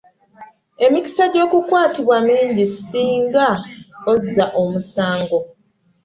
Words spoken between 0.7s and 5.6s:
Emikisa gy'okukwatibwa mingi singa ozza omusango.